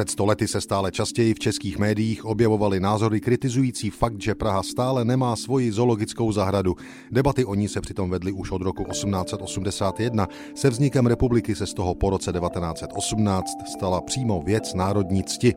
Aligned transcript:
Před 0.00 0.10
stolety 0.10 0.48
se 0.48 0.60
stále 0.60 0.92
častěji 0.92 1.34
v 1.34 1.38
českých 1.38 1.78
médiích 1.78 2.24
objevovaly 2.24 2.80
názory 2.80 3.20
kritizující 3.20 3.90
fakt, 3.90 4.22
že 4.22 4.34
Praha 4.34 4.62
stále 4.62 5.04
nemá 5.04 5.36
svoji 5.36 5.72
zoologickou 5.72 6.32
zahradu. 6.32 6.76
Debaty 7.10 7.44
o 7.44 7.54
ní 7.54 7.68
se 7.68 7.80
přitom 7.80 8.10
vedly 8.10 8.32
už 8.32 8.50
od 8.50 8.62
roku 8.62 8.84
1881. 8.84 10.28
Se 10.54 10.70
vznikem 10.70 11.06
republiky 11.06 11.54
se 11.54 11.66
z 11.66 11.74
toho 11.74 11.94
po 11.94 12.10
roce 12.10 12.32
1918 12.32 13.46
stala 13.72 14.00
přímo 14.00 14.42
věc 14.42 14.74
národní 14.74 15.24
cti. 15.24 15.54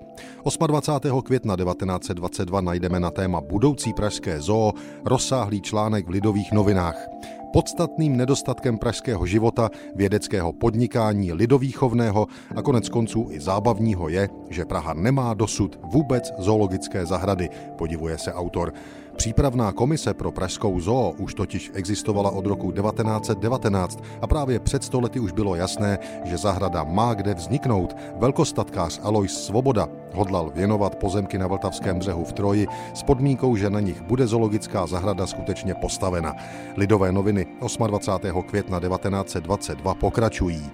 28. 0.68 1.22
května 1.22 1.56
1922 1.56 2.62
najdeme 2.62 3.00
na 3.00 3.12
téma 3.12 3.42
budoucí 3.42 3.94
pražské 3.94 4.42
zoo 4.42 4.74
rozsáhlý 5.06 5.62
článek 5.62 6.08
v 6.08 6.10
Lidových 6.10 6.52
novinách. 6.52 7.08
Podstatným 7.54 8.18
nedostatkem 8.18 8.78
pražského 8.78 9.26
života, 9.26 9.70
vědeckého 9.96 10.54
podnikání, 10.54 11.34
lidovýchovného 11.34 12.28
a 12.56 12.62
konec 12.62 12.90
konců 12.90 13.28
i 13.32 13.40
zábavního 13.40 14.10
je, 14.10 14.30
že 14.50 14.66
Praha 14.66 14.94
nemá 14.94 15.34
dosud 15.34 15.80
vůbec 15.84 16.34
zoologické 16.38 17.06
zahrady, 17.06 17.50
podivuje 17.78 18.18
se 18.18 18.34
autor. 18.34 18.74
Přípravná 19.16 19.72
komise 19.72 20.14
pro 20.14 20.32
Pražskou 20.32 20.80
zoo 20.80 21.12
už 21.18 21.34
totiž 21.34 21.72
existovala 21.74 22.30
od 22.30 22.46
roku 22.46 22.72
1919 22.72 24.00
a 24.22 24.28
právě 24.28 24.60
před 24.60 24.84
stolety 24.84 25.20
už 25.20 25.32
bylo 25.32 25.56
jasné, 25.56 26.00
že 26.24 26.38
zahrada 26.38 26.84
má 26.84 27.14
kde 27.14 27.34
vzniknout. 27.34 27.96
Velkostatkář 28.16 29.00
Alois 29.04 29.46
Svoboda 29.46 29.90
hodlal 30.14 30.52
věnovat 30.56 30.96
pozemky 30.96 31.38
na 31.38 31.48
Vltavském 31.48 32.00
břehu 32.00 32.26
v 32.26 32.34
Troji 32.34 32.68
s 32.94 33.04
podmínkou, 33.04 33.56
že 33.56 33.70
na 33.70 33.80
nich 33.80 34.02
bude 34.02 34.28
zoologická 34.28 34.88
zahrada 34.88 35.28
skutečně 35.28 35.76
postavena. 35.76 36.36
Lidové 36.78 37.12
noviny 37.12 37.48
28. 37.88 38.44
května 38.44 38.80
1922 38.80 39.94
pokračují. 39.94 40.72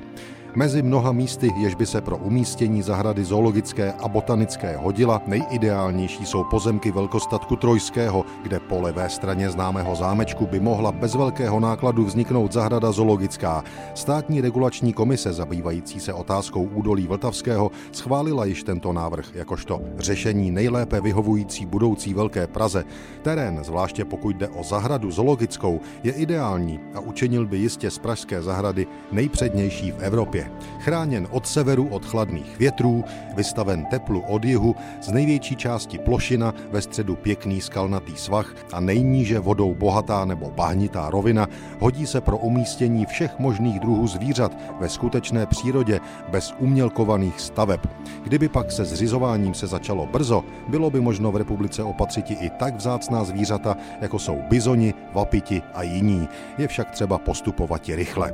Mezi 0.55 0.81
mnoha 0.81 1.11
místy, 1.11 1.53
jež 1.57 1.75
by 1.75 1.85
se 1.85 2.01
pro 2.01 2.17
umístění 2.17 2.81
zahrady 2.81 3.25
zoologické 3.25 3.93
a 3.93 4.07
botanické 4.07 4.77
hodila, 4.77 5.21
nejideálnější 5.27 6.25
jsou 6.25 6.43
pozemky 6.43 6.91
velkostatku 6.91 7.55
Trojského, 7.55 8.25
kde 8.43 8.59
po 8.59 8.81
levé 8.81 9.09
straně 9.09 9.49
známého 9.49 9.95
zámečku 9.95 10.47
by 10.47 10.59
mohla 10.59 10.91
bez 10.91 11.15
velkého 11.15 11.59
nákladu 11.59 12.05
vzniknout 12.05 12.51
zahrada 12.51 12.91
zoologická. 12.91 13.63
Státní 13.95 14.41
regulační 14.41 14.93
komise 14.93 15.33
zabývající 15.33 15.99
se 15.99 16.13
otázkou 16.13 16.63
údolí 16.63 17.07
Vltavského 17.07 17.71
schválila 17.91 18.45
již 18.45 18.63
tento 18.63 18.93
návrh 18.93 19.35
jakožto 19.35 19.81
řešení 19.97 20.51
nejlépe 20.51 21.01
vyhovující 21.01 21.65
budoucí 21.65 22.13
Velké 22.13 22.47
Praze. 22.47 22.83
Terén, 23.21 23.63
zvláště 23.63 24.05
pokud 24.05 24.35
jde 24.35 24.47
o 24.47 24.63
zahradu 24.63 25.11
zoologickou, 25.11 25.79
je 26.03 26.11
ideální 26.11 26.79
a 26.93 26.99
učinil 26.99 27.45
by 27.45 27.57
jistě 27.57 27.91
z 27.91 27.97
pražské 27.97 28.41
zahrady 28.41 28.87
nejpřednější 29.11 29.91
v 29.91 29.99
Evropě. 29.99 30.38
Evropě. 30.39 30.69
Chráněn 30.79 31.27
od 31.31 31.47
severu 31.47 31.87
od 31.87 32.05
chladných 32.05 32.59
větrů, 32.59 33.03
vystaven 33.35 33.85
teplu 33.85 34.19
od 34.21 34.45
jihu, 34.45 34.75
z 35.01 35.11
největší 35.11 35.55
části 35.55 35.97
plošina, 35.97 36.53
ve 36.71 36.81
středu 36.81 37.15
pěkný 37.15 37.61
skalnatý 37.61 38.15
svah 38.15 38.55
a 38.73 38.79
nejníže 38.79 39.39
vodou 39.39 39.75
bohatá 39.75 40.25
nebo 40.25 40.51
bahnitá 40.55 41.09
rovina, 41.09 41.47
hodí 41.79 42.07
se 42.07 42.21
pro 42.21 42.37
umístění 42.37 43.05
všech 43.05 43.39
možných 43.39 43.79
druhů 43.79 44.07
zvířat 44.07 44.51
ve 44.79 44.89
skutečné 44.89 45.45
přírodě 45.45 45.99
bez 46.31 46.53
umělkovaných 46.59 47.39
staveb. 47.39 47.79
Kdyby 48.23 48.49
pak 48.49 48.71
se 48.71 48.85
zřizováním 48.85 49.53
se 49.53 49.67
začalo 49.67 50.05
brzo, 50.05 50.43
bylo 50.67 50.89
by 50.89 51.01
možno 51.01 51.31
v 51.31 51.37
republice 51.37 51.83
opatřiti 51.83 52.33
i 52.33 52.49
tak 52.49 52.75
vzácná 52.75 53.23
zvířata, 53.23 53.77
jako 54.01 54.19
jsou 54.19 54.41
bizoni, 54.49 54.93
vapiti 55.13 55.61
a 55.73 55.83
jiní. 55.83 56.29
Je 56.57 56.67
však 56.67 56.91
třeba 56.91 57.17
postupovat 57.17 57.81
rychle. 57.87 58.33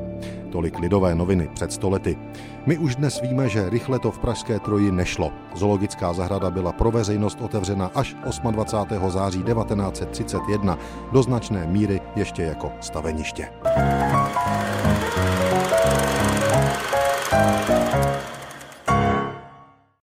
Tolik 0.52 0.80
lidové 0.80 1.16
noviny 1.16 1.50
před 1.54 1.72
stolety. 1.96 2.18
My 2.66 2.78
už 2.78 2.96
dnes 2.96 3.22
víme, 3.22 3.50
že 3.50 3.70
rychle 3.70 4.00
to 4.00 4.12
v 4.12 4.20
Pražské 4.20 4.60
troji 4.60 4.92
nešlo. 4.92 5.32
Zoologická 5.56 6.14
zahrada 6.14 6.50
byla 6.52 6.72
pro 6.72 6.92
veřejnost 6.92 7.42
otevřena 7.42 7.92
až 7.96 8.16
28. 8.52 9.12
září 9.12 9.44
1931, 9.44 10.78
do 11.12 11.24
značné 11.24 11.68
míry 11.68 12.02
ještě 12.16 12.44
jako 12.44 12.72
staveniště. 12.82 13.50